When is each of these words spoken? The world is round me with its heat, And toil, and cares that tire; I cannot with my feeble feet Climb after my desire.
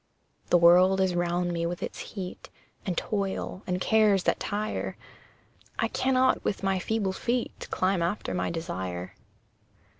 The 0.49 0.57
world 0.57 0.99
is 0.99 1.13
round 1.13 1.51
me 1.53 1.67
with 1.67 1.83
its 1.83 1.99
heat, 1.99 2.49
And 2.87 2.97
toil, 2.97 3.61
and 3.67 3.79
cares 3.79 4.23
that 4.23 4.39
tire; 4.39 4.97
I 5.77 5.89
cannot 5.89 6.43
with 6.43 6.63
my 6.63 6.79
feeble 6.79 7.13
feet 7.13 7.67
Climb 7.69 8.01
after 8.01 8.33
my 8.33 8.49
desire. 8.49 9.13